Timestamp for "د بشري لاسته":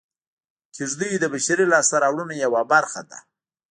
1.19-1.95